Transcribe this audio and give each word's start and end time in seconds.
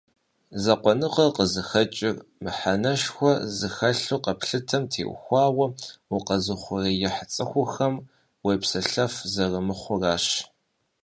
Закъуэныгъэр 0.63 1.29
къызыхэкӏыр 1.35 2.15
мыхьэнэшхуэ 2.43 3.31
зыхэлъу 3.57 4.21
къэплъытэм 4.23 4.83
теухуауэ 4.91 5.65
укъэзыухъуреихь 6.15 7.21
цӏыхухэм 7.33 7.95
уепсэлъэф 8.45 9.13
зэрымыхъуращ. 9.33 10.25